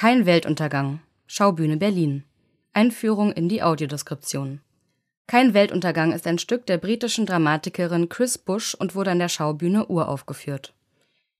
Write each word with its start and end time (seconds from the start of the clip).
Kein 0.00 0.24
Weltuntergang. 0.24 1.00
Schaubühne 1.26 1.76
Berlin. 1.76 2.24
Einführung 2.72 3.32
in 3.32 3.50
die 3.50 3.62
Audiodeskription. 3.62 4.62
Kein 5.26 5.52
Weltuntergang 5.52 6.12
ist 6.12 6.26
ein 6.26 6.38
Stück 6.38 6.64
der 6.64 6.78
britischen 6.78 7.26
Dramatikerin 7.26 8.08
Chris 8.08 8.38
Bush 8.38 8.74
und 8.74 8.94
wurde 8.94 9.10
an 9.10 9.18
der 9.18 9.28
Schaubühne 9.28 9.88
uraufgeführt. 9.88 10.72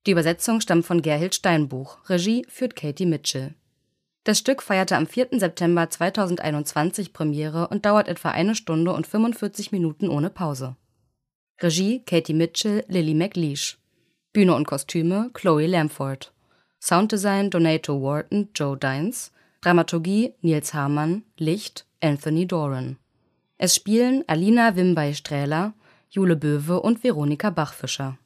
Die 0.06 0.10
Übersetzung 0.10 0.60
stammt 0.60 0.84
von 0.84 1.00
Gerhild 1.00 1.34
Steinbuch, 1.34 2.06
Regie 2.10 2.44
führt 2.50 2.76
Katie 2.76 3.06
Mitchell. 3.06 3.54
Das 4.24 4.40
Stück 4.40 4.62
feierte 4.62 4.94
am 4.98 5.06
4. 5.06 5.28
September 5.38 5.88
2021 5.88 7.14
Premiere 7.14 7.68
und 7.68 7.86
dauert 7.86 8.08
etwa 8.08 8.28
eine 8.28 8.54
Stunde 8.54 8.92
und 8.92 9.06
45 9.06 9.72
Minuten 9.72 10.10
ohne 10.10 10.28
Pause. 10.28 10.76
Regie 11.62 12.02
Katie 12.04 12.34
Mitchell, 12.34 12.84
Lily 12.88 13.14
McLeish. 13.14 13.78
Bühne 14.34 14.54
und 14.54 14.66
Kostüme 14.66 15.30
Chloe 15.32 15.66
Lamford. 15.66 16.34
Sounddesign 16.80 17.50
Donato 17.50 18.00
Wharton, 18.00 18.48
Joe 18.54 18.76
Dines. 18.76 19.32
Dramaturgie 19.60 20.32
Nils 20.40 20.72
Hamann. 20.72 21.24
Licht 21.36 21.84
Anthony 22.00 22.46
Doran. 22.46 22.96
Es 23.58 23.74
spielen 23.74 24.24
Alina 24.26 24.74
Wimbay-Strähler, 24.74 25.74
Jule 26.08 26.36
Böwe 26.36 26.80
und 26.80 27.04
Veronika 27.04 27.50
Bachfischer. 27.50 28.16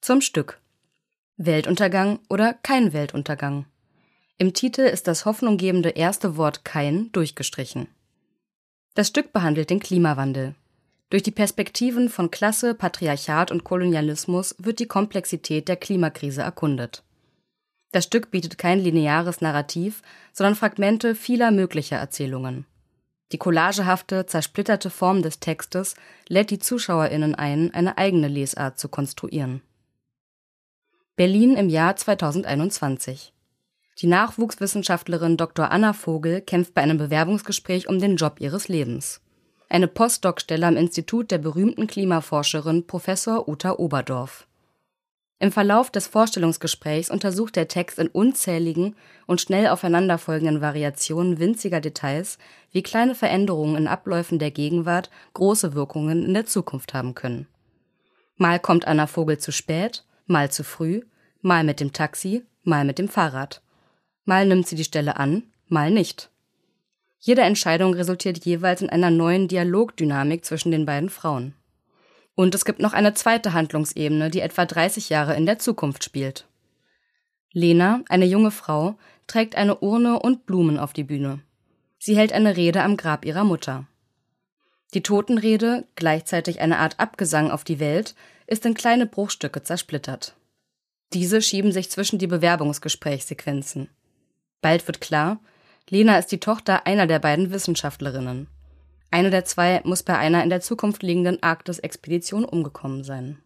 Zum 0.00 0.22
Stück. 0.22 0.58
Weltuntergang 1.36 2.20
oder 2.30 2.54
kein 2.54 2.94
Weltuntergang. 2.94 3.66
Im 4.38 4.54
Titel 4.54 4.80
ist 4.80 5.06
das 5.06 5.26
hoffnunggebende 5.26 5.90
erste 5.90 6.38
Wort 6.38 6.64
kein 6.64 7.12
durchgestrichen. 7.12 7.88
Das 8.94 9.08
Stück 9.08 9.34
behandelt 9.34 9.68
den 9.68 9.80
Klimawandel. 9.80 10.54
Durch 11.10 11.22
die 11.22 11.30
Perspektiven 11.30 12.08
von 12.08 12.30
Klasse, 12.30 12.74
Patriarchat 12.74 13.50
und 13.50 13.64
Kolonialismus 13.64 14.54
wird 14.58 14.78
die 14.78 14.88
Komplexität 14.88 15.68
der 15.68 15.76
Klimakrise 15.76 16.40
erkundet. 16.40 17.02
Das 17.92 18.04
Stück 18.04 18.30
bietet 18.30 18.58
kein 18.58 18.80
lineares 18.80 19.40
Narrativ, 19.40 20.02
sondern 20.32 20.54
Fragmente 20.54 21.14
vieler 21.14 21.50
möglicher 21.50 21.96
Erzählungen. 21.96 22.66
Die 23.32 23.38
collagehafte, 23.38 24.26
zersplitterte 24.26 24.90
Form 24.90 25.22
des 25.22 25.40
Textes 25.40 25.94
lädt 26.28 26.50
die 26.50 26.58
ZuschauerInnen 26.58 27.34
ein, 27.34 27.72
eine 27.74 27.98
eigene 27.98 28.28
Lesart 28.28 28.78
zu 28.78 28.88
konstruieren. 28.88 29.62
Berlin 31.16 31.56
im 31.56 31.68
Jahr 31.68 31.96
2021. 31.96 33.32
Die 34.00 34.06
Nachwuchswissenschaftlerin 34.06 35.36
Dr. 35.36 35.70
Anna 35.70 35.92
Vogel 35.92 36.40
kämpft 36.40 36.72
bei 36.74 36.82
einem 36.82 36.98
Bewerbungsgespräch 36.98 37.88
um 37.88 37.98
den 37.98 38.16
Job 38.16 38.36
ihres 38.38 38.68
Lebens. 38.68 39.20
Eine 39.68 39.88
Postdoc-Stelle 39.88 40.66
am 40.66 40.76
Institut 40.76 41.30
der 41.30 41.38
berühmten 41.38 41.86
Klimaforscherin 41.86 42.86
Professor 42.86 43.48
Uta 43.48 43.72
Oberdorf. 43.72 44.47
Im 45.40 45.52
Verlauf 45.52 45.90
des 45.90 46.08
Vorstellungsgesprächs 46.08 47.10
untersucht 47.10 47.54
der 47.54 47.68
Text 47.68 48.00
in 48.00 48.08
unzähligen 48.08 48.96
und 49.26 49.40
schnell 49.40 49.68
aufeinanderfolgenden 49.68 50.60
Variationen 50.60 51.38
winziger 51.38 51.80
Details, 51.80 52.38
wie 52.72 52.82
kleine 52.82 53.14
Veränderungen 53.14 53.76
in 53.76 53.86
Abläufen 53.86 54.40
der 54.40 54.50
Gegenwart 54.50 55.10
große 55.34 55.74
Wirkungen 55.74 56.24
in 56.24 56.34
der 56.34 56.46
Zukunft 56.46 56.92
haben 56.92 57.14
können. 57.14 57.46
Mal 58.36 58.58
kommt 58.58 58.88
Anna 58.88 59.06
Vogel 59.06 59.38
zu 59.38 59.52
spät, 59.52 60.04
mal 60.26 60.50
zu 60.50 60.64
früh, 60.64 61.02
mal 61.40 61.62
mit 61.62 61.78
dem 61.78 61.92
Taxi, 61.92 62.44
mal 62.64 62.84
mit 62.84 62.98
dem 62.98 63.08
Fahrrad. 63.08 63.62
Mal 64.24 64.44
nimmt 64.44 64.66
sie 64.66 64.76
die 64.76 64.84
Stelle 64.84 65.16
an, 65.16 65.44
mal 65.68 65.92
nicht. 65.92 66.30
Jede 67.20 67.42
Entscheidung 67.42 67.94
resultiert 67.94 68.44
jeweils 68.44 68.82
in 68.82 68.90
einer 68.90 69.10
neuen 69.10 69.46
Dialogdynamik 69.48 70.44
zwischen 70.44 70.72
den 70.72 70.84
beiden 70.84 71.10
Frauen. 71.10 71.54
Und 72.38 72.54
es 72.54 72.64
gibt 72.64 72.78
noch 72.78 72.92
eine 72.92 73.14
zweite 73.14 73.52
Handlungsebene, 73.52 74.30
die 74.30 74.42
etwa 74.42 74.64
30 74.64 75.08
Jahre 75.08 75.34
in 75.34 75.44
der 75.44 75.58
Zukunft 75.58 76.04
spielt. 76.04 76.46
Lena, 77.52 78.04
eine 78.08 78.26
junge 78.26 78.52
Frau, 78.52 78.96
trägt 79.26 79.56
eine 79.56 79.78
Urne 79.80 80.20
und 80.20 80.46
Blumen 80.46 80.78
auf 80.78 80.92
die 80.92 81.02
Bühne. 81.02 81.40
Sie 81.98 82.16
hält 82.16 82.32
eine 82.32 82.56
Rede 82.56 82.84
am 82.84 82.96
Grab 82.96 83.24
ihrer 83.24 83.42
Mutter. 83.42 83.88
Die 84.94 85.02
Totenrede, 85.02 85.84
gleichzeitig 85.96 86.60
eine 86.60 86.78
Art 86.78 87.00
Abgesang 87.00 87.50
auf 87.50 87.64
die 87.64 87.80
Welt, 87.80 88.14
ist 88.46 88.64
in 88.64 88.74
kleine 88.74 89.06
Bruchstücke 89.06 89.64
zersplittert. 89.64 90.36
Diese 91.14 91.42
schieben 91.42 91.72
sich 91.72 91.90
zwischen 91.90 92.20
die 92.20 92.28
Bewerbungsgesprächssequenzen. 92.28 93.88
Bald 94.60 94.86
wird 94.86 95.00
klar, 95.00 95.40
Lena 95.90 96.16
ist 96.16 96.30
die 96.30 96.38
Tochter 96.38 96.86
einer 96.86 97.08
der 97.08 97.18
beiden 97.18 97.50
Wissenschaftlerinnen. 97.50 98.46
Eine 99.10 99.30
der 99.30 99.44
zwei 99.44 99.80
muss 99.84 100.02
bei 100.02 100.18
einer 100.18 100.42
in 100.42 100.50
der 100.50 100.60
Zukunft 100.60 101.02
liegenden 101.02 101.42
Arktis-Expedition 101.42 102.44
umgekommen 102.44 103.04
sein. 103.04 103.38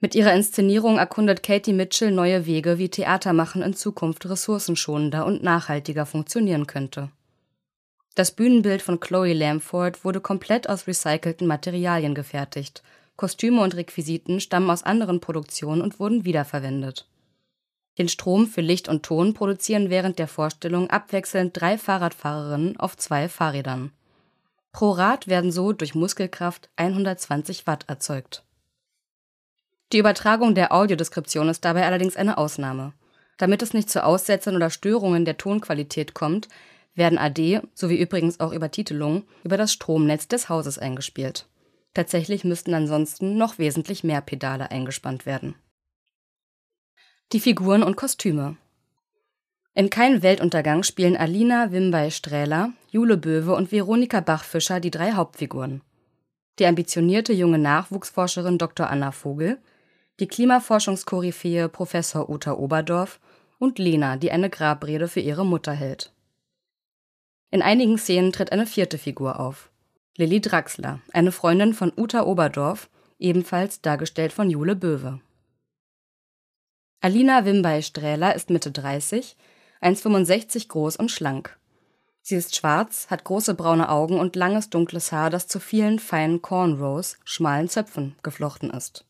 Mit 0.00 0.14
ihrer 0.14 0.32
Inszenierung 0.32 0.98
erkundet 0.98 1.42
Katie 1.42 1.72
Mitchell 1.72 2.12
neue 2.12 2.46
Wege, 2.46 2.78
wie 2.78 2.88
Theatermachen 2.88 3.62
in 3.62 3.74
Zukunft 3.74 4.28
ressourcenschonender 4.28 5.26
und 5.26 5.42
nachhaltiger 5.42 6.06
funktionieren 6.06 6.66
könnte. 6.66 7.10
Das 8.14 8.30
Bühnenbild 8.30 8.80
von 8.80 9.00
Chloe 9.00 9.32
Lamford 9.32 10.04
wurde 10.04 10.20
komplett 10.20 10.68
aus 10.68 10.86
recycelten 10.86 11.46
Materialien 11.46 12.14
gefertigt. 12.14 12.82
Kostüme 13.16 13.60
und 13.60 13.74
Requisiten 13.74 14.40
stammen 14.40 14.70
aus 14.70 14.84
anderen 14.84 15.20
Produktionen 15.20 15.82
und 15.82 15.98
wurden 15.98 16.24
wiederverwendet. 16.24 17.08
Den 17.98 18.08
Strom 18.08 18.46
für 18.46 18.60
Licht 18.60 18.88
und 18.88 19.02
Ton 19.02 19.34
produzieren 19.34 19.90
während 19.90 20.20
der 20.20 20.28
Vorstellung 20.28 20.88
abwechselnd 20.88 21.60
drei 21.60 21.76
Fahrradfahrerinnen 21.76 22.78
auf 22.78 22.96
zwei 22.96 23.28
Fahrrädern. 23.28 23.90
Pro 24.78 24.92
Rad 24.92 25.26
werden 25.26 25.50
so 25.50 25.72
durch 25.72 25.96
Muskelkraft 25.96 26.70
120 26.76 27.66
Watt 27.66 27.86
erzeugt. 27.88 28.44
Die 29.92 29.98
Übertragung 29.98 30.54
der 30.54 30.72
Audiodeskription 30.72 31.48
ist 31.48 31.64
dabei 31.64 31.84
allerdings 31.84 32.14
eine 32.14 32.38
Ausnahme. 32.38 32.92
Damit 33.38 33.60
es 33.62 33.74
nicht 33.74 33.90
zu 33.90 34.04
Aussetzern 34.04 34.54
oder 34.54 34.70
Störungen 34.70 35.24
der 35.24 35.36
Tonqualität 35.36 36.14
kommt, 36.14 36.46
werden 36.94 37.18
AD 37.18 37.60
sowie 37.74 37.96
übrigens 37.96 38.38
auch 38.38 38.52
Übertitelungen 38.52 39.24
über 39.42 39.56
das 39.56 39.72
Stromnetz 39.72 40.28
des 40.28 40.48
Hauses 40.48 40.78
eingespielt. 40.78 41.48
Tatsächlich 41.92 42.44
müssten 42.44 42.72
ansonsten 42.72 43.36
noch 43.36 43.58
wesentlich 43.58 44.04
mehr 44.04 44.20
Pedale 44.20 44.70
eingespannt 44.70 45.26
werden. 45.26 45.56
Die 47.32 47.40
Figuren 47.40 47.82
und 47.82 47.96
Kostüme 47.96 48.56
in 49.78 49.90
Kein 49.90 50.24
Weltuntergang 50.24 50.82
spielen 50.82 51.16
Alina 51.16 51.70
Wimbay-Strähler, 51.70 52.72
Jule 52.90 53.16
Böwe 53.16 53.54
und 53.54 53.70
Veronika 53.70 54.18
Bachfischer 54.18 54.80
die 54.80 54.90
drei 54.90 55.12
Hauptfiguren. 55.12 55.82
Die 56.58 56.66
ambitionierte 56.66 57.32
junge 57.32 57.58
Nachwuchsforscherin 57.58 58.58
Dr. 58.58 58.90
Anna 58.90 59.12
Vogel, 59.12 59.58
die 60.18 60.26
Klimaforschungskoryphäe 60.26 61.68
Professor 61.68 62.28
Uta 62.28 62.54
Oberdorf 62.54 63.20
und 63.60 63.78
Lena, 63.78 64.16
die 64.16 64.32
eine 64.32 64.50
Grabrede 64.50 65.06
für 65.06 65.20
ihre 65.20 65.46
Mutter 65.46 65.74
hält. 65.74 66.12
In 67.52 67.62
einigen 67.62 67.98
Szenen 67.98 68.32
tritt 68.32 68.50
eine 68.50 68.66
vierte 68.66 68.98
Figur 68.98 69.38
auf. 69.38 69.70
Lilly 70.16 70.40
Draxler, 70.40 70.98
eine 71.12 71.30
Freundin 71.30 71.72
von 71.72 71.92
Uta 71.96 72.24
Oberdorf, 72.24 72.90
ebenfalls 73.20 73.80
dargestellt 73.80 74.32
von 74.32 74.50
Jule 74.50 74.74
Böwe. 74.74 75.20
Alina 77.00 77.44
Wimbay-Strähler 77.44 78.34
ist 78.34 78.50
Mitte 78.50 78.72
30, 78.72 79.36
1,65 79.80 80.68
groß 80.68 80.96
und 80.96 81.10
schlank. 81.10 81.58
Sie 82.22 82.34
ist 82.34 82.56
schwarz, 82.56 83.06
hat 83.08 83.24
große 83.24 83.54
braune 83.54 83.88
Augen 83.88 84.20
und 84.20 84.36
langes 84.36 84.68
dunkles 84.70 85.12
Haar, 85.12 85.30
das 85.30 85.48
zu 85.48 85.60
vielen 85.60 85.98
feinen 85.98 86.42
Cornrows, 86.42 87.16
schmalen 87.24 87.68
Zöpfen, 87.68 88.16
geflochten 88.22 88.70
ist. 88.70 89.06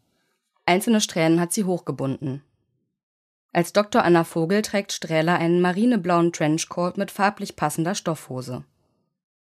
Einzelne 0.66 1.00
Strähnen 1.00 1.40
hat 1.40 1.52
sie 1.52 1.64
hochgebunden. 1.64 2.42
Als 3.52 3.72
Dr. 3.72 4.04
Anna 4.04 4.24
Vogel 4.24 4.62
trägt 4.62 4.92
Strähler 4.92 5.38
einen 5.38 5.60
marineblauen 5.60 6.32
Trenchcoat 6.32 6.98
mit 6.98 7.10
farblich 7.10 7.56
passender 7.56 7.94
Stoffhose. 7.94 8.64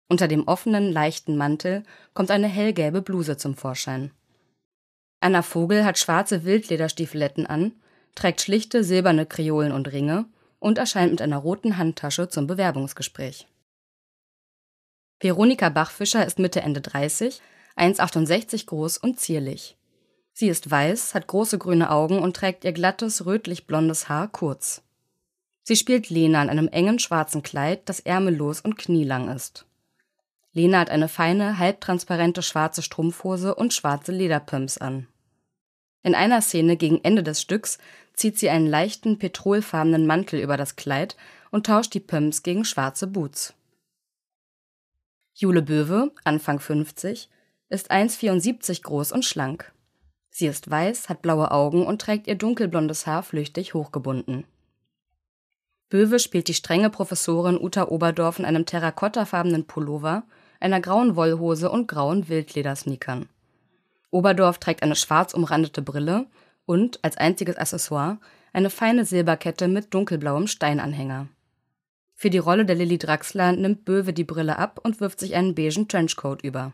Unter 0.08 0.26
dem 0.26 0.48
offenen, 0.48 0.90
leichten 0.90 1.36
Mantel 1.36 1.84
kommt 2.14 2.32
eine 2.32 2.48
hellgelbe 2.48 3.02
Bluse 3.02 3.36
zum 3.36 3.54
Vorschein. 3.54 4.10
Anna 5.20 5.42
Vogel 5.42 5.84
hat 5.84 5.98
schwarze 5.98 6.44
Wildlederstiefeletten 6.44 7.46
an, 7.46 7.72
trägt 8.14 8.40
schlichte 8.40 8.82
silberne 8.82 9.26
Kreolen 9.26 9.70
und 9.70 9.92
Ringe 9.92 10.24
und 10.60 10.78
erscheint 10.78 11.10
mit 11.10 11.20
einer 11.20 11.38
roten 11.38 11.76
Handtasche 11.76 12.28
zum 12.28 12.46
Bewerbungsgespräch. 12.46 13.48
Veronika 15.18 15.68
Bachfischer 15.68 16.24
ist 16.24 16.38
Mitte 16.38 16.60
Ende 16.60 16.80
30, 16.80 17.40
1,68 17.76 18.66
groß 18.66 18.98
und 18.98 19.18
zierlich. 19.18 19.76
Sie 20.32 20.48
ist 20.48 20.70
weiß, 20.70 21.14
hat 21.14 21.26
große 21.26 21.58
grüne 21.58 21.90
Augen 21.90 22.20
und 22.20 22.36
trägt 22.36 22.64
ihr 22.64 22.72
glattes, 22.72 23.26
rötlich-blondes 23.26 24.08
Haar 24.08 24.28
kurz. 24.28 24.82
Sie 25.62 25.76
spielt 25.76 26.08
Lena 26.08 26.42
in 26.42 26.48
einem 26.48 26.68
engen 26.68 26.98
schwarzen 26.98 27.42
Kleid, 27.42 27.88
das 27.88 28.00
ärmellos 28.00 28.60
und 28.60 28.78
knielang 28.78 29.28
ist. 29.28 29.66
Lena 30.52 30.80
hat 30.80 30.90
eine 30.90 31.08
feine, 31.08 31.58
halbtransparente 31.58 32.42
schwarze 32.42 32.82
Strumpfhose 32.82 33.54
und 33.54 33.72
schwarze 33.74 34.12
Lederpumps 34.12 34.78
an. 34.78 35.06
In 36.02 36.14
einer 36.14 36.40
Szene 36.40 36.76
gegen 36.76 37.02
Ende 37.04 37.22
des 37.22 37.40
Stücks 37.40 37.78
zieht 38.14 38.38
sie 38.38 38.50
einen 38.50 38.66
leichten 38.66 39.18
petrolfarbenen 39.18 40.06
Mantel 40.06 40.40
über 40.40 40.56
das 40.56 40.76
Kleid 40.76 41.16
und 41.50 41.66
tauscht 41.66 41.94
die 41.94 42.00
Pumps 42.00 42.42
gegen 42.42 42.64
schwarze 42.64 43.06
Boots. 43.06 43.54
Jule 45.34 45.62
Böwe, 45.62 46.12
Anfang 46.24 46.58
50, 46.58 47.28
ist 47.68 47.90
1,74 47.90 48.82
groß 48.82 49.12
und 49.12 49.24
schlank. 49.24 49.72
Sie 50.30 50.46
ist 50.46 50.70
weiß, 50.70 51.08
hat 51.08 51.22
blaue 51.22 51.50
Augen 51.50 51.86
und 51.86 52.00
trägt 52.00 52.26
ihr 52.26 52.34
dunkelblondes 52.34 53.06
Haar 53.06 53.22
flüchtig 53.22 53.74
hochgebunden. 53.74 54.44
Böwe 55.88 56.18
spielt 56.18 56.48
die 56.48 56.54
strenge 56.54 56.88
Professorin 56.88 57.60
Uta 57.60 57.88
Oberdorf 57.88 58.38
in 58.38 58.44
einem 58.44 58.64
terrakottafarbenen 58.64 59.66
Pullover, 59.66 60.22
einer 60.60 60.80
grauen 60.80 61.16
Wollhose 61.16 61.70
und 61.70 61.88
grauen 61.88 62.28
Wildledersneakern. 62.28 63.28
Oberdorf 64.10 64.58
trägt 64.58 64.82
eine 64.82 64.96
schwarz 64.96 65.34
umrandete 65.34 65.82
Brille 65.82 66.26
und, 66.66 67.02
als 67.02 67.16
einziges 67.16 67.56
Accessoire, 67.56 68.18
eine 68.52 68.70
feine 68.70 69.04
Silberkette 69.04 69.68
mit 69.68 69.94
dunkelblauem 69.94 70.46
Steinanhänger. 70.46 71.28
Für 72.14 72.30
die 72.30 72.38
Rolle 72.38 72.66
der 72.66 72.76
Lilly 72.76 72.98
Draxler 72.98 73.52
nimmt 73.52 73.84
Böwe 73.84 74.12
die 74.12 74.24
Brille 74.24 74.58
ab 74.58 74.80
und 74.82 75.00
wirft 75.00 75.20
sich 75.20 75.34
einen 75.34 75.54
beigen 75.54 75.88
Trenchcoat 75.88 76.42
über. 76.42 76.72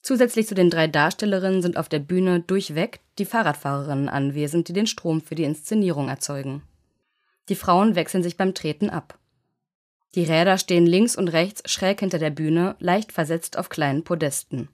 Zusätzlich 0.00 0.46
zu 0.46 0.54
den 0.54 0.70
drei 0.70 0.86
Darstellerinnen 0.86 1.60
sind 1.60 1.76
auf 1.76 1.88
der 1.88 1.98
Bühne 1.98 2.40
durchweg 2.40 3.00
die 3.18 3.26
Fahrradfahrerinnen 3.26 4.08
anwesend, 4.08 4.68
die 4.68 4.72
den 4.72 4.86
Strom 4.86 5.20
für 5.20 5.34
die 5.34 5.44
Inszenierung 5.44 6.08
erzeugen. 6.08 6.62
Die 7.48 7.56
Frauen 7.56 7.94
wechseln 7.96 8.22
sich 8.22 8.36
beim 8.36 8.54
Treten 8.54 8.88
ab. 8.88 9.18
Die 10.14 10.24
Räder 10.24 10.56
stehen 10.56 10.86
links 10.86 11.16
und 11.16 11.28
rechts 11.28 11.70
schräg 11.70 12.00
hinter 12.00 12.18
der 12.18 12.30
Bühne, 12.30 12.76
leicht 12.78 13.12
versetzt 13.12 13.58
auf 13.58 13.68
kleinen 13.68 14.04
Podesten. 14.04 14.68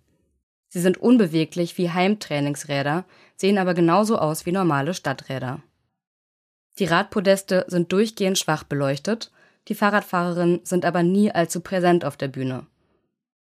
Sie 0.75 0.81
sind 0.81 0.99
unbeweglich 0.99 1.79
wie 1.79 1.93
Heimtrainingsräder, 1.93 3.05
sehen 3.37 3.59
aber 3.59 3.75
genauso 3.75 4.19
aus 4.19 4.45
wie 4.45 4.51
normale 4.51 4.93
Stadträder. 4.93 5.63
Die 6.81 6.85
Radpodeste 6.85 7.65
sind 7.69 7.93
durchgehend 7.93 8.39
schwach 8.39 8.65
beleuchtet, 8.65 9.31
die 9.69 9.77
Fahrradfahrerinnen 9.77 10.63
sind 10.65 10.85
aber 10.85 11.05
nie 11.05 11.31
allzu 11.31 11.61
präsent 11.61 12.05
auf 12.05 12.17
der 12.17 12.27
Bühne. 12.27 12.67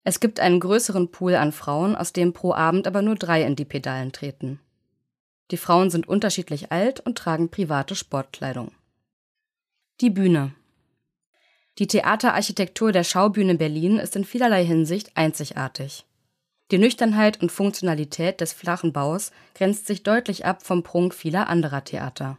Es 0.04 0.20
gibt 0.20 0.38
einen 0.38 0.60
größeren 0.60 1.10
Pool 1.10 1.34
an 1.34 1.50
Frauen, 1.50 1.96
aus 1.96 2.12
dem 2.12 2.34
pro 2.34 2.54
Abend 2.54 2.86
aber 2.86 3.02
nur 3.02 3.16
drei 3.16 3.42
in 3.42 3.56
die 3.56 3.64
Pedalen 3.64 4.12
treten. 4.12 4.60
Die 5.50 5.56
Frauen 5.56 5.90
sind 5.90 6.06
unterschiedlich 6.06 6.70
alt 6.70 7.00
und 7.00 7.19
tragen 7.19 7.50
private 7.50 7.96
Sportkleidung. 7.96 8.70
Die 10.00 10.10
Bühne. 10.10 10.54
Die 11.80 11.88
Theaterarchitektur 11.88 12.92
der 12.92 13.02
Schaubühne 13.02 13.56
Berlin 13.56 13.98
ist 13.98 14.14
in 14.14 14.25
vielerlei 14.25 14.64
Hinsicht 14.64 15.16
einzigartig. 15.16 16.06
Die 16.70 16.78
Nüchternheit 16.78 17.43
und 17.43 17.52
Funktionalität 17.52 18.40
des 18.40 18.52
flachen 18.52 18.93
Baus 18.93 19.32
grenzt 19.55 19.87
sich 19.87 20.02
deutlich 20.02 20.46
ab 20.46 20.62
vom 20.62 20.82
Prunk 20.82 21.14
vieler 21.14 21.49
anderer 21.49 21.84
Theater. 21.84 22.38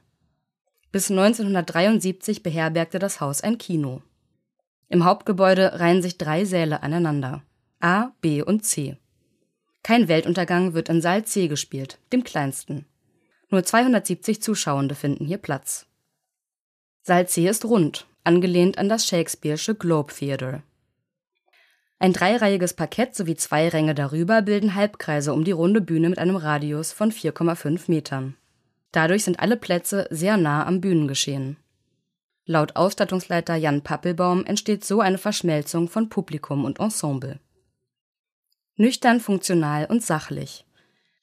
Bis 0.92 1.12
1973 1.12 2.42
beherbergte 2.42 3.00
das 3.00 3.22
Haus 3.22 3.42
ein 3.42 3.58
Kino. 3.58 4.02
Im 4.90 5.06
Hauptgebäude 5.06 5.80
reihen 5.80 6.02
sich 6.02 6.18
drei 6.18 6.46
Säle 6.46 6.84
aneinander. 6.84 7.44
A, 7.80 8.12
B 8.22 8.42
und 8.42 8.66
C. 8.66 8.98
Kein 9.84 10.08
Weltuntergang 10.08 10.74
wird 10.74 10.90
in 10.90 11.02
Saal 11.02 11.26
C 11.26 11.48
gespielt, 11.48 12.00
dem 12.12 12.24
kleinsten. 12.24 12.86
Nur 13.52 13.64
270 13.64 14.42
Zuschauende 14.42 14.96
finden 14.96 15.26
hier 15.26 15.38
Platz. 15.38 15.86
Saal 17.04 17.28
C 17.28 17.48
ist 17.48 17.66
rund, 17.66 18.08
angelehnt 18.24 18.80
an 18.80 18.90
das 18.90 19.06
Shakespeare'sche 19.06 19.76
Globe 19.76 20.12
Theatre. 20.12 20.64
Ein 21.98 22.14
dreireihiges 22.14 22.74
Parkett 22.74 23.16
sowie 23.16 23.36
zwei 23.36 23.70
Ränge 23.70 23.96
darüber 23.96 24.42
bilden 24.42 24.76
Halbkreise 24.76 25.34
um 25.34 25.44
die 25.44 25.52
runde 25.52 25.82
Bühne 25.82 26.10
mit 26.10 26.20
einem 26.20 26.36
Radius 26.36 26.92
von 26.92 27.12
4,5 27.12 27.84
Metern. 27.88 28.36
Dadurch 28.92 29.24
sind 29.24 29.40
alle 29.40 29.58
Plätze 29.58 30.08
sehr 30.10 30.38
nah 30.38 30.66
am 30.66 30.82
Bühnengeschehen. 30.82 31.58
Laut 32.46 32.76
Ausstattungsleiter 32.76 33.56
Jan 33.56 33.82
Pappelbaum 33.82 34.46
entsteht 34.46 34.86
so 34.86 35.02
eine 35.02 35.18
Verschmelzung 35.18 35.88
von 35.88 36.10
Publikum 36.10 36.64
und 36.66 36.80
Ensemble. 36.80 37.40
Nüchtern, 38.76 39.20
funktional 39.20 39.86
und 39.86 40.04
sachlich. 40.04 40.66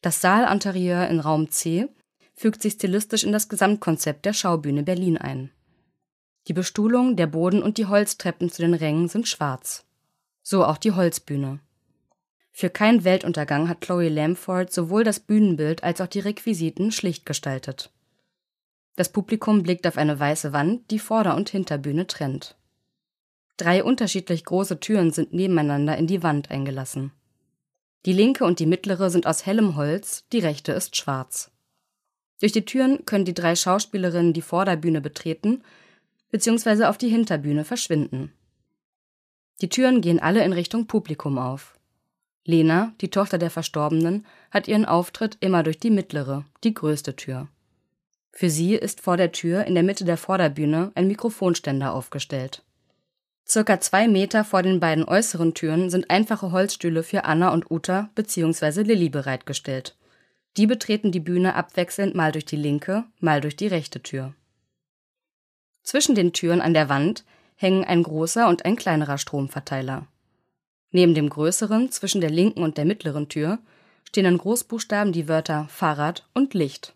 Das 0.01 0.21
Saalinterieur 0.21 1.07
in 1.09 1.21
Raum 1.21 1.51
C 1.51 1.89
fügt 2.35 2.63
sich 2.63 2.73
stilistisch 2.73 3.25
in 3.25 3.33
das 3.33 3.49
Gesamtkonzept 3.49 4.25
der 4.25 4.33
Schaubühne 4.33 4.83
Berlin 4.83 5.17
ein. 5.17 5.51
Die 6.49 6.55
Bestuhlung, 6.55 7.15
der 7.15 7.29
Boden 7.29 7.63
und 7.63 7.79
die 7.79 7.87
Holztreppen 7.87 8.51
zu 8.51 8.63
den 8.63 8.75
Rängen 8.75 9.07
sind 9.07 9.29
schwarz. 9.29 9.85
So 10.43 10.65
auch 10.65 10.79
die 10.79 10.93
Holzbühne. 10.93 11.61
Für 12.51 12.69
keinen 12.69 13.05
Weltuntergang 13.05 13.69
hat 13.69 13.81
Chloe 13.81 14.09
Lamford 14.09 14.73
sowohl 14.73 15.05
das 15.05 15.21
Bühnenbild 15.21 15.83
als 15.83 16.01
auch 16.01 16.07
die 16.07 16.21
Requisiten 16.21 16.93
schlicht 16.93 17.25
gestaltet. 17.25 17.91
Das 18.97 19.11
Publikum 19.11 19.63
blickt 19.63 19.87
auf 19.87 19.97
eine 19.97 20.21
weiße 20.21 20.53
Wand, 20.53 20.91
die 20.91 20.99
Vorder- 20.99 21.37
und 21.37 21.49
Hinterbühne 21.49 22.07
trennt. 22.07 22.57
Drei 23.57 23.83
unterschiedlich 23.83 24.45
große 24.45 24.81
Türen 24.81 25.13
sind 25.13 25.33
nebeneinander 25.33 25.97
in 25.97 26.07
die 26.07 26.23
Wand 26.23 26.51
eingelassen. 26.51 27.13
Die 28.05 28.13
linke 28.13 28.45
und 28.45 28.59
die 28.59 28.67
mittlere 28.67 29.09
sind 29.11 29.27
aus 29.27 29.47
hellem 29.47 29.77
Holz, 29.77 30.25
die 30.33 30.41
rechte 30.41 30.73
ist 30.73 30.97
schwarz. 30.97 31.51
Durch 32.41 32.53
die 32.53 32.65
Türen 32.65 33.07
können 33.07 33.25
die 33.25 33.35
drei 33.35 33.55
Schauspielerinnen 33.55 34.33
die 34.33 34.43
Vorderbühne 34.43 35.01
betreten 35.01 35.63
bzw. 36.33 36.85
auf 36.87 36.99
die 36.99 37.09
Hinterbühne 37.09 37.65
verschwinden. 37.65 38.33
Die 39.63 39.69
Türen 39.69 40.01
gehen 40.01 40.19
alle 40.19 40.45
in 40.45 40.53
Richtung 40.53 40.89
Publikum 40.89 41.39
auf. 41.39 41.79
Lena, 42.45 42.93
die 43.01 43.11
Tochter 43.11 43.39
der 43.39 43.51
Verstorbenen, 43.51 44.27
hat 44.51 44.67
ihren 44.67 44.85
Auftritt 44.85 45.37
immer 45.39 45.63
durch 45.63 45.79
die 45.79 45.91
mittlere, 45.91 46.45
die 46.65 46.75
größte 46.75 47.15
Tür. 47.15 47.47
Für 48.33 48.51
sie 48.51 48.75
ist 48.75 49.01
vor 49.01 49.17
der 49.17 49.31
Tür 49.31 49.65
in 49.65 49.75
der 49.75 49.85
Mitte 49.85 50.05
der 50.05 50.17
Vorderbühne 50.17 50.91
ein 50.97 51.07
Mikrofonständer 51.07 51.95
aufgestellt. 51.95 52.65
Circa 53.47 53.79
zwei 53.79 54.09
Meter 54.09 54.45
vor 54.45 54.63
den 54.63 54.81
beiden 54.81 55.05
äußeren 55.05 55.55
Türen 55.55 55.91
sind 55.91 56.11
einfache 56.11 56.51
Holzstühle 56.51 57.05
für 57.05 57.25
Anna 57.25 57.53
und 57.53 57.71
Uta 57.71 58.11
bzw. 58.17 58.83
Lilly 58.83 59.11
bereitgestellt. 59.11 59.97
Die 60.57 60.67
betreten 60.67 61.13
die 61.13 61.21
Bühne 61.21 61.55
abwechselnd 61.55 62.17
mal 62.17 62.33
durch 62.33 62.47
die 62.47 62.57
linke, 62.57 63.05
mal 63.21 63.41
durch 63.41 63.55
die 63.55 63.69
rechte 63.69 64.03
Tür. 64.03 64.35
Zwischen 65.85 66.17
den 66.17 66.33
Türen 66.33 66.61
an 66.61 66.75
der 66.75 66.89
Wand 66.89 67.25
hängen 67.63 67.85
ein 67.85 68.03
großer 68.03 68.49
und 68.49 68.65
ein 68.65 68.77
kleinerer 68.77 69.19
Stromverteiler. 69.19 70.07
Neben 70.91 71.15
dem 71.15 71.31
größeren, 71.31 71.91
zwischen 71.91 72.21
der 72.21 72.31
linken 72.31 72.63
und 72.63 72.77
der 72.77 72.85
mittleren 72.85 73.29
Tür, 73.29 73.59
stehen 74.07 74.27
in 74.27 74.37
Großbuchstaben 74.37 75.13
die 75.13 75.29
Wörter 75.29 75.67
Fahrrad 75.71 76.27
und 76.35 76.53
Licht. 76.53 76.95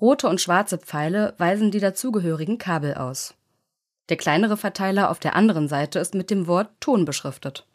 Rote 0.00 0.28
und 0.28 0.40
schwarze 0.40 0.78
Pfeile 0.78 1.34
weisen 1.38 1.70
die 1.70 1.80
dazugehörigen 1.80 2.58
Kabel 2.58 2.94
aus. 2.94 3.34
Der 4.08 4.16
kleinere 4.16 4.56
Verteiler 4.56 5.10
auf 5.10 5.18
der 5.18 5.34
anderen 5.34 5.68
Seite 5.68 5.98
ist 5.98 6.14
mit 6.14 6.30
dem 6.30 6.46
Wort 6.46 6.68
Ton 6.80 7.04
beschriftet. 7.04 7.66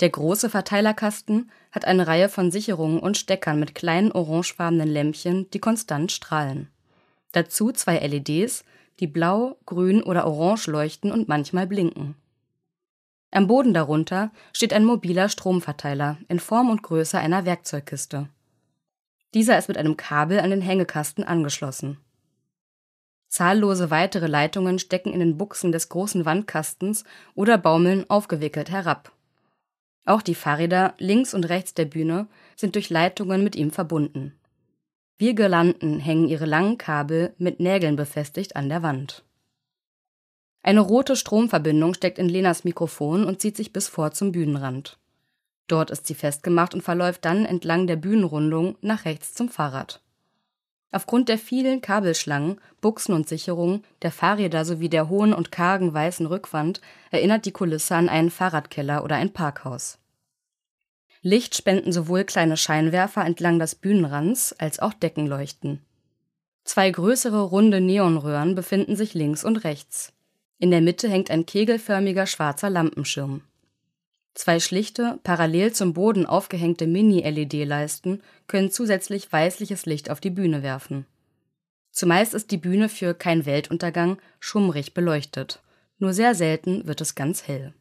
Der 0.00 0.08
große 0.08 0.48
Verteilerkasten 0.48 1.50
hat 1.72 1.84
eine 1.84 2.06
Reihe 2.06 2.28
von 2.28 2.50
Sicherungen 2.50 3.00
und 3.00 3.18
Steckern 3.18 3.60
mit 3.60 3.74
kleinen 3.74 4.12
orangefarbenen 4.12 4.88
Lämpchen, 4.88 5.50
die 5.50 5.58
konstant 5.58 6.10
strahlen. 6.10 6.68
Dazu 7.32 7.70
zwei 7.70 7.98
LEDs, 7.98 8.64
die 9.00 9.06
blau, 9.06 9.58
grün 9.66 10.02
oder 10.02 10.26
orange 10.26 10.70
leuchten 10.70 11.10
und 11.10 11.28
manchmal 11.28 11.66
blinken. 11.66 12.14
Am 13.32 13.46
Boden 13.46 13.72
darunter 13.72 14.32
steht 14.52 14.72
ein 14.72 14.84
mobiler 14.84 15.28
Stromverteiler 15.28 16.18
in 16.28 16.40
Form 16.40 16.68
und 16.68 16.82
Größe 16.82 17.18
einer 17.18 17.44
Werkzeugkiste. 17.46 18.28
Dieser 19.34 19.56
ist 19.56 19.68
mit 19.68 19.78
einem 19.78 19.96
Kabel 19.96 20.40
an 20.40 20.50
den 20.50 20.60
Hängekasten 20.60 21.24
angeschlossen. 21.24 21.98
Zahllose 23.28 23.90
weitere 23.90 24.26
Leitungen 24.26 24.80
stecken 24.80 25.12
in 25.12 25.20
den 25.20 25.38
Buchsen 25.38 25.70
des 25.70 25.88
großen 25.88 26.24
Wandkastens 26.24 27.04
oder 27.36 27.58
baumeln 27.58 28.10
aufgewickelt 28.10 28.70
herab. 28.70 29.12
Auch 30.04 30.22
die 30.22 30.34
Fahrräder 30.34 30.94
links 30.98 31.32
und 31.32 31.48
rechts 31.48 31.72
der 31.74 31.84
Bühne 31.84 32.26
sind 32.56 32.74
durch 32.74 32.90
Leitungen 32.90 33.44
mit 33.44 33.54
ihm 33.54 33.70
verbunden. 33.70 34.39
Wie 35.20 35.34
Girlanden 35.34 35.98
hängen 35.98 36.28
ihre 36.28 36.46
langen 36.46 36.78
Kabel 36.78 37.34
mit 37.36 37.60
Nägeln 37.60 37.94
befestigt 37.94 38.56
an 38.56 38.70
der 38.70 38.82
Wand. 38.82 39.22
Eine 40.62 40.80
rote 40.80 41.14
Stromverbindung 41.14 41.92
steckt 41.92 42.18
in 42.18 42.26
Lenas 42.26 42.64
Mikrofon 42.64 43.26
und 43.26 43.38
zieht 43.38 43.54
sich 43.54 43.70
bis 43.70 43.86
vor 43.86 44.12
zum 44.12 44.32
Bühnenrand. 44.32 44.98
Dort 45.66 45.90
ist 45.90 46.06
sie 46.06 46.14
festgemacht 46.14 46.72
und 46.72 46.80
verläuft 46.80 47.26
dann 47.26 47.44
entlang 47.44 47.86
der 47.86 47.96
Bühnenrundung 47.96 48.78
nach 48.80 49.04
rechts 49.04 49.34
zum 49.34 49.50
Fahrrad. 49.50 50.00
Aufgrund 50.90 51.28
der 51.28 51.36
vielen 51.36 51.82
Kabelschlangen, 51.82 52.58
Buchsen 52.80 53.14
und 53.14 53.28
Sicherungen, 53.28 53.84
der 54.00 54.12
Fahrräder 54.12 54.64
sowie 54.64 54.88
der 54.88 55.10
hohen 55.10 55.34
und 55.34 55.52
kargen 55.52 55.92
weißen 55.92 56.24
Rückwand 56.24 56.80
erinnert 57.10 57.44
die 57.44 57.52
Kulisse 57.52 57.94
an 57.94 58.08
einen 58.08 58.30
Fahrradkeller 58.30 59.04
oder 59.04 59.16
ein 59.16 59.34
Parkhaus. 59.34 59.98
Licht 61.22 61.54
spenden 61.54 61.92
sowohl 61.92 62.24
kleine 62.24 62.56
Scheinwerfer 62.56 63.24
entlang 63.24 63.58
des 63.58 63.74
Bühnenrands 63.74 64.54
als 64.58 64.78
auch 64.78 64.94
Deckenleuchten. 64.94 65.80
Zwei 66.64 66.90
größere 66.90 67.42
runde 67.42 67.80
Neonröhren 67.80 68.54
befinden 68.54 68.96
sich 68.96 69.12
links 69.12 69.44
und 69.44 69.64
rechts. 69.64 70.12
In 70.58 70.70
der 70.70 70.80
Mitte 70.80 71.08
hängt 71.08 71.30
ein 71.30 71.44
kegelförmiger 71.44 72.26
schwarzer 72.26 72.70
Lampenschirm. 72.70 73.42
Zwei 74.34 74.60
schlichte, 74.60 75.18
parallel 75.22 75.72
zum 75.72 75.92
Boden 75.92 76.24
aufgehängte 76.24 76.86
Mini-LED-Leisten 76.86 78.22
können 78.46 78.70
zusätzlich 78.70 79.30
weißliches 79.30 79.86
Licht 79.86 80.10
auf 80.10 80.20
die 80.20 80.30
Bühne 80.30 80.62
werfen. 80.62 81.04
Zumeist 81.90 82.32
ist 82.32 82.50
die 82.50 82.56
Bühne 82.56 82.88
für 82.88 83.12
kein 83.12 83.44
Weltuntergang 83.44 84.18
schummrig 84.38 84.94
beleuchtet, 84.94 85.60
nur 85.98 86.14
sehr 86.14 86.34
selten 86.34 86.86
wird 86.86 87.00
es 87.00 87.14
ganz 87.14 87.46
hell. 87.46 87.74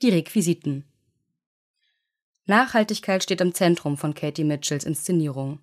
Die 0.00 0.10
Requisiten 0.10 0.84
Nachhaltigkeit 2.46 3.22
steht 3.22 3.40
im 3.40 3.54
Zentrum 3.54 3.96
von 3.96 4.14
Katie 4.14 4.44
Mitchells 4.44 4.84
Inszenierung. 4.84 5.60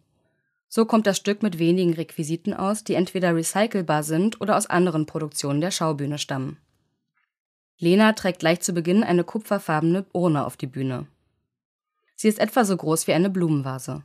So 0.69 0.86
kommt 0.86 1.07
das 1.07 1.17
Stück 1.17 1.43
mit 1.43 1.59
wenigen 1.59 1.93
Requisiten 1.93 2.53
aus, 2.53 2.83
die 2.83 2.93
entweder 2.93 3.36
recycelbar 3.36 4.03
sind 4.03 4.39
oder 4.39 4.55
aus 4.55 4.67
anderen 4.67 5.05
Produktionen 5.05 5.62
der 5.62 5.71
Schaubühne 5.71 6.17
stammen. 6.17 6.57
Lena 7.79 8.13
trägt 8.13 8.39
gleich 8.39 8.62
zu 8.62 8.74
Beginn 8.74 9.03
eine 9.03 9.24
kupferfarbene 9.24 10.05
Urne 10.13 10.45
auf 10.45 10.57
die 10.57 10.67
Bühne. 10.67 11.07
Sie 12.15 12.27
ist 12.27 12.39
etwa 12.39 12.63
so 12.65 12.77
groß 12.77 13.07
wie 13.07 13.13
eine 13.13 13.29
Blumenvase. 13.29 14.03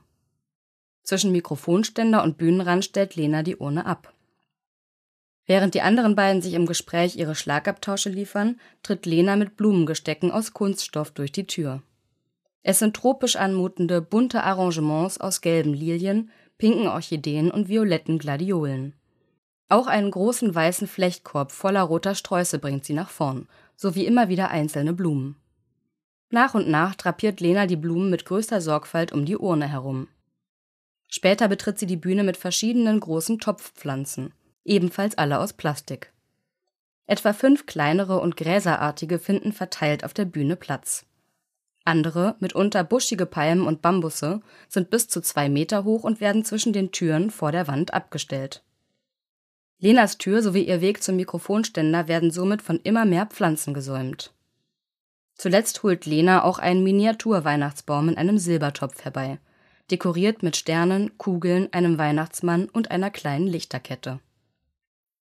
Zwischen 1.03 1.33
Mikrofonständer 1.33 2.23
und 2.23 2.39
Bühnenrand 2.39 2.85
stellt 2.85 3.15
Lena 3.15 3.43
die 3.43 3.57
Urne 3.57 3.85
ab. 3.85 4.15
Während 5.47 5.75
die 5.75 5.83
anderen 5.83 6.15
beiden 6.17 6.41
sich 6.41 6.55
im 6.55 6.67
Gespräch 6.67 7.17
ihre 7.17 7.35
Schlagabtausche 7.35 8.09
liefern, 8.09 8.59
tritt 8.83 9.05
Lena 9.05 9.37
mit 9.37 9.57
Blumengestecken 9.57 10.31
aus 10.31 10.55
Kunststoff 10.55 11.11
durch 11.11 11.33
die 11.33 11.47
Tür. 11.47 11.83
Es 12.67 12.79
sind 12.79 12.97
tropisch 12.97 13.37
anmutende, 13.37 14.01
bunte 14.01 14.43
Arrangements 14.43 15.21
aus 15.21 15.43
gelben 15.43 15.75
Lilien, 15.75 16.31
pinken 16.57 16.89
Orchideen 16.89 17.51
und 17.51 17.69
violetten 17.69 18.19
Gladiolen. 18.19 18.95
Auch 19.69 19.87
einen 19.87 20.11
großen 20.11 20.55
weißen 20.55 20.89
Flechtkorb 20.89 21.53
voller 21.53 21.83
roter 21.83 22.15
Sträuße 22.15 22.59
bringt 22.59 22.87
sie 22.87 22.95
nach 22.95 23.11
vorn, 23.11 23.49
sowie 23.77 24.07
immer 24.07 24.29
wieder 24.29 24.51
einzelne 24.51 24.95
Blumen. 24.95 25.37
Nach 26.31 26.55
und 26.55 26.67
nach 26.67 26.95
drapiert 26.95 27.41
Lena 27.41 27.67
die 27.67 27.77
Blumen 27.77 28.09
mit 28.09 28.25
größter 28.25 28.63
Sorgfalt 28.63 29.13
um 29.13 29.27
die 29.27 29.37
Urne 29.37 29.69
herum. 29.69 30.09
Später 31.11 31.49
betritt 31.49 31.79
sie 31.79 31.87
die 31.87 31.99
Bühne 31.99 32.25
mit 32.25 32.39
verschiedenen 32.39 32.99
großen 32.99 33.41
Topfpflanzen, 33.41 34.33
ebenfalls 34.65 35.19
alle 35.19 35.39
aus 35.39 35.53
Plastik. 35.53 36.15
Etwa 37.07 37.35
fünf 37.35 37.67
kleinere 37.67 38.21
und 38.21 38.39
gräserartige 38.39 39.19
finden 39.19 39.53
verteilt 39.53 40.03
auf 40.03 40.15
der 40.15 40.25
Bühne 40.25 40.57
Platz. 40.57 41.05
Andere, 41.85 42.37
mitunter 42.41 42.83
buschige 42.83 43.27
Palmen 43.27 43.67
und 43.67 43.83
Bambusse, 43.83 44.41
sind 44.69 44.91
bis 44.91 45.09
zu 45.09 45.21
zwei 45.21 45.49
Meter 45.49 45.85
hoch 45.85 46.03
und 46.03 46.21
werden 46.21 46.45
zwischen 46.45 46.73
den 46.73 46.93
Türen 46.93 47.31
vor 47.31 47.53
der 47.53 47.69
Wand 47.69 47.93
abgestellt. 47.93 48.63
Lenas 49.79 50.17
Tür 50.17 50.43
sowie 50.43 50.63
ihr 50.63 50.81
Weg 50.81 51.03
zum 51.03 51.17
Mikrofonständer 51.17 52.09
werden 52.09 52.31
somit 52.31 52.63
von 52.63 52.81
immer 52.81 53.05
mehr 53.05 53.27
Pflanzen 53.27 53.75
gesäumt. 53.75 54.33
Zuletzt 55.35 55.83
holt 55.83 56.07
Lena 56.07 56.45
auch 56.45 56.59
einen 56.59 56.85
Miniatur-Weihnachtsbaum 56.85 58.09
in 58.09 58.17
einem 58.17 58.39
Silbertopf 58.39 59.05
herbei, 59.05 59.39
dekoriert 59.91 60.43
mit 60.43 60.57
Sternen, 60.57 61.19
Kugeln, 61.19 61.71
einem 61.73 61.99
Weihnachtsmann 61.99 62.67
und 62.71 62.91
einer 62.91 63.11
kleinen 63.11 63.47
Lichterkette. 63.47 64.21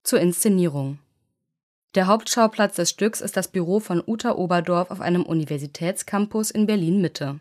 Zur 0.03 0.22
Inszenierung. 0.22 1.00
Der 1.96 2.08
Hauptschauplatz 2.08 2.76
des 2.76 2.90
Stücks 2.90 3.22
ist 3.22 3.38
das 3.38 3.48
Büro 3.48 3.80
von 3.80 4.02
Uta 4.06 4.36
Oberdorf 4.36 4.90
auf 4.90 5.00
einem 5.00 5.24
Universitätscampus 5.24 6.50
in 6.50 6.66
Berlin-Mitte. 6.66 7.40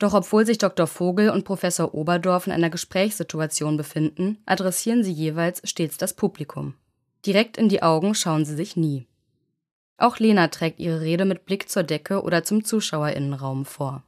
Doch 0.00 0.14
obwohl 0.14 0.44
sich 0.44 0.58
Dr. 0.58 0.88
Vogel 0.88 1.30
und 1.30 1.44
Professor 1.44 1.94
Oberdorf 1.94 2.48
in 2.48 2.52
einer 2.52 2.70
Gesprächssituation 2.70 3.76
befinden, 3.76 4.38
adressieren 4.46 5.04
sie 5.04 5.12
jeweils 5.12 5.62
stets 5.62 5.96
das 5.96 6.14
Publikum. 6.14 6.74
Direkt 7.24 7.56
in 7.56 7.68
die 7.68 7.84
Augen 7.84 8.16
schauen 8.16 8.44
sie 8.44 8.56
sich 8.56 8.74
nie. 8.74 9.06
Auch 9.96 10.18
Lena 10.18 10.48
trägt 10.48 10.80
ihre 10.80 11.00
Rede 11.00 11.24
mit 11.24 11.46
Blick 11.46 11.68
zur 11.68 11.84
Decke 11.84 12.22
oder 12.22 12.42
zum 12.42 12.64
Zuschauerinnenraum 12.64 13.64
vor. 13.64 14.02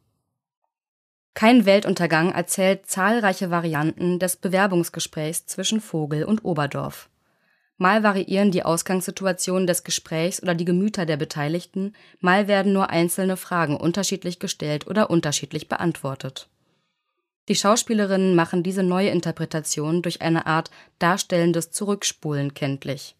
Kein 1.35 1.65
Weltuntergang 1.65 2.33
erzählt 2.33 2.87
zahlreiche 2.87 3.53
Varianten 3.53 4.19
des 4.19 4.35
Bewerbungsgesprächs 4.35 5.47
zwischen 5.47 5.81
Vogel 5.81 6.25
und 6.25 6.45
Oberdorf. 6.45 7.09
Mal 7.85 8.03
variieren 8.03 8.51
die 8.51 8.63
Ausgangssituationen 8.63 9.67
des 9.67 9.85
Gesprächs 9.85 10.43
oder 10.43 10.55
die 10.55 10.65
Gemüter 10.65 11.05
der 11.05 11.19
Beteiligten, 11.19 11.93
mal 12.19 12.49
werden 12.49 12.73
nur 12.73 12.89
einzelne 12.89 13.37
Fragen 13.37 13.77
unterschiedlich 13.77 14.39
gestellt 14.39 14.87
oder 14.87 15.11
unterschiedlich 15.11 15.69
beantwortet. 15.69 16.49
Die 17.51 17.55
Schauspielerinnen 17.55 18.35
machen 18.35 18.63
diese 18.63 18.83
neue 18.83 19.11
Interpretation 19.11 20.01
durch 20.01 20.23
eine 20.23 20.47
Art 20.47 20.71
darstellendes 20.99 21.73
Zurückspulen 21.73 22.55
kenntlich. 22.55 23.17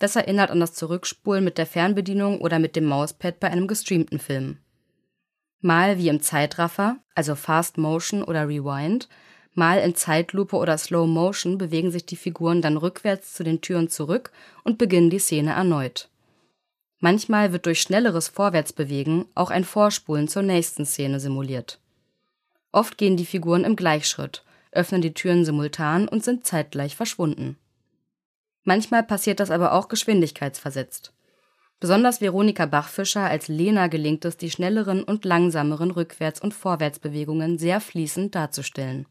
Das 0.00 0.16
erinnert 0.16 0.50
an 0.50 0.58
das 0.58 0.74
Zurückspulen 0.74 1.44
mit 1.44 1.56
der 1.56 1.66
Fernbedienung 1.66 2.40
oder 2.40 2.58
mit 2.58 2.74
dem 2.74 2.86
Mauspad 2.86 3.38
bei 3.38 3.52
einem 3.52 3.68
gestreamten 3.68 4.18
Film. 4.18 4.58
Mal 5.60 5.96
wie 5.96 6.08
im 6.08 6.20
Zeitraffer, 6.20 6.96
also 7.14 7.36
Fast 7.36 7.78
Motion 7.78 8.24
oder 8.24 8.48
Rewind, 8.48 9.08
Mal 9.58 9.78
in 9.78 9.94
Zeitlupe 9.94 10.54
oder 10.54 10.76
Slow 10.76 11.06
Motion 11.06 11.56
bewegen 11.56 11.90
sich 11.90 12.04
die 12.04 12.16
Figuren 12.16 12.60
dann 12.60 12.76
rückwärts 12.76 13.32
zu 13.32 13.42
den 13.42 13.62
Türen 13.62 13.88
zurück 13.88 14.30
und 14.64 14.76
beginnen 14.76 15.08
die 15.08 15.18
Szene 15.18 15.52
erneut. 15.52 16.10
Manchmal 16.98 17.54
wird 17.54 17.64
durch 17.64 17.80
schnelleres 17.80 18.28
Vorwärtsbewegen 18.28 19.24
auch 19.34 19.48
ein 19.50 19.64
Vorspulen 19.64 20.28
zur 20.28 20.42
nächsten 20.42 20.84
Szene 20.84 21.20
simuliert. 21.20 21.80
Oft 22.70 22.98
gehen 22.98 23.16
die 23.16 23.24
Figuren 23.24 23.64
im 23.64 23.76
Gleichschritt, 23.76 24.44
öffnen 24.72 25.00
die 25.00 25.14
Türen 25.14 25.46
simultan 25.46 26.06
und 26.06 26.22
sind 26.22 26.44
zeitgleich 26.46 26.94
verschwunden. 26.94 27.56
Manchmal 28.62 29.04
passiert 29.04 29.40
das 29.40 29.50
aber 29.50 29.72
auch 29.72 29.88
geschwindigkeitsversetzt. 29.88 31.14
Besonders 31.80 32.20
Veronika 32.20 32.66
Bachfischer 32.66 33.24
als 33.24 33.48
Lena 33.48 33.86
gelingt 33.86 34.26
es, 34.26 34.36
die 34.36 34.50
schnelleren 34.50 35.02
und 35.02 35.24
langsameren 35.24 35.92
Rückwärts- 35.92 36.42
und 36.42 36.52
Vorwärtsbewegungen 36.52 37.56
sehr 37.56 37.80
fließend 37.80 38.34
darzustellen 38.34 39.06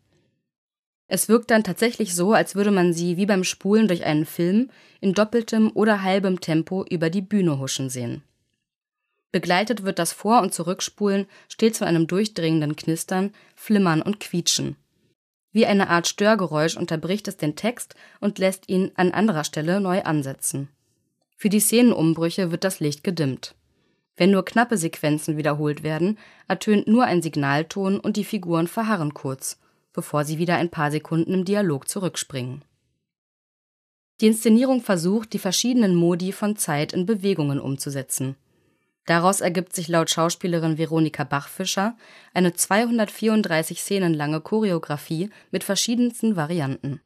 es 1.08 1.30
wirkt 1.30 1.52
dann 1.52 1.64
tatsächlich 1.64 2.16
so, 2.16 2.34
als 2.34 2.56
würde 2.56 2.72
man 2.72 2.94
sie 2.94 3.18
wie 3.18 3.26
beim 3.26 3.44
Spulen 3.44 3.88
durch 3.88 4.06
einen 4.06 4.26
Film 4.26 4.70
in 5.02 5.14
doppeltem 5.14 5.72
oder 5.74 6.02
halbem 6.02 6.42
Tempo 6.42 6.84
über 6.90 7.10
die 7.10 7.22
Bühne 7.22 7.60
huschen 7.60 7.90
sehen. 7.90 8.24
Begleitet 9.32 9.84
wird 9.84 10.00
das 10.00 10.14
Vor 10.14 10.42
und 10.42 10.54
Zurückspulen 10.54 11.28
stets 11.48 11.80
von 11.80 11.88
einem 11.88 12.08
durchdringenden 12.08 12.76
Knistern, 12.76 13.34
Flimmern 13.56 14.02
und 14.02 14.20
Quietschen. 14.20 14.78
Wie 15.52 15.66
eine 15.66 15.90
Art 15.90 16.08
Störgeräusch 16.08 16.76
unterbricht 16.76 17.28
es 17.28 17.38
den 17.38 17.56
Text 17.56 17.96
und 18.20 18.40
lässt 18.40 18.68
ihn 18.68 18.92
an 18.96 19.12
anderer 19.12 19.44
Stelle 19.44 19.80
neu 19.80 20.02
ansetzen. 20.02 20.70
Für 21.38 21.50
die 21.50 21.60
Szenenumbrüche 21.60 22.52
wird 22.52 22.64
das 22.64 22.80
Licht 22.80 23.04
gedimmt. 23.04 23.56
Wenn 24.18 24.32
nur 24.32 24.46
knappe 24.46 24.78
Sequenzen 24.78 25.38
wiederholt 25.38 25.84
werden, 25.84 26.18
ertönt 26.48 26.88
nur 26.88 27.04
ein 27.04 27.22
Signalton 27.22 28.00
und 28.00 28.16
die 28.18 28.24
Figuren 28.24 28.68
verharren 28.68 29.14
kurz 29.14 29.60
bevor 29.96 30.26
sie 30.26 30.38
wieder 30.38 30.58
ein 30.58 30.70
paar 30.70 30.92
Sekunden 30.92 31.34
im 31.34 31.46
Dialog 31.46 31.88
zurückspringen. 31.88 32.64
Die 34.22 34.28
Inszenierung 34.28 34.82
versucht, 34.82 35.34
die 35.34 35.40
verschiedenen 35.40 35.96
Modi 35.96 36.32
von 36.32 36.56
Zeit 36.56 36.94
in 36.94 37.06
Bewegungen 37.06 37.60
umzusetzen. 37.60 38.36
Daraus 39.06 39.42
ergibt 39.42 39.74
sich 39.74 39.88
laut 39.88 40.10
Schauspielerin 40.10 40.78
Veronika 40.78 41.24
Bachfischer 41.24 41.96
eine 42.34 42.54
234 42.54 43.82
Szenen 43.82 44.14
lange 44.14 44.42
Choreografie 44.42 45.30
mit 45.52 45.64
verschiedensten 45.64 46.36
Varianten. 46.36 47.02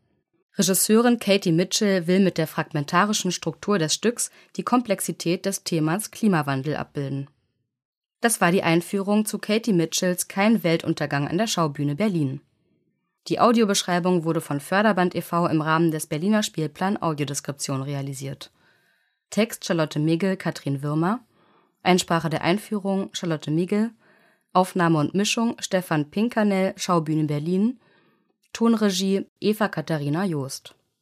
Regisseurin 0.58 1.20
Katie 1.20 1.52
Mitchell 1.52 2.08
will 2.08 2.20
mit 2.20 2.38
der 2.38 2.48
fragmentarischen 2.48 3.32
Struktur 3.32 3.80
des 3.80 3.94
Stücks 3.94 4.30
die 4.56 4.64
Komplexität 4.64 5.46
des 5.46 5.64
Themas 5.64 6.12
Klimawandel 6.12 6.76
abbilden. 6.76 7.30
Das 8.22 8.42
war 8.42 8.52
die 8.52 8.64
Einführung 8.64 9.26
zu 9.26 9.40
Katie 9.40 9.74
Mitchells 9.74 10.28
Kein 10.28 10.64
Weltuntergang 10.64 11.28
an 11.28 11.38
der 11.38 11.48
Schaubühne 11.48 11.96
Berlin. 11.96 12.42
Die 13.30 13.40
Audiobeschreibung 13.40 14.24
wurde 14.24 14.42
von 14.42 14.60
Förderband 14.60 15.14
e.V. 15.14 15.46
im 15.46 15.62
Rahmen 15.62 15.92
des 15.92 16.08
Berliner 16.08 16.42
Spielplan 16.42 17.00
Audiodeskription 17.00 17.84
realisiert. 17.84 18.52
Text 19.30 19.66
Charlotte 19.66 20.00
Migel, 20.00 20.36
Katrin 20.36 20.82
Würmer. 20.82 21.20
Einsprache 21.84 22.32
der 22.32 22.44
Einführung 22.44 23.10
Charlotte 23.14 23.52
Migel. 23.52 23.92
Aufnahme 24.52 24.98
und 24.98 25.14
Mischung 25.14 25.56
Stefan 25.60 26.10
Pinkernell, 26.10 26.74
Schaubühne 26.76 27.26
Berlin. 27.26 27.80
Tonregie 28.52 29.28
Eva 29.40 29.68
Katharina 29.68 30.26
Joost 30.26 30.76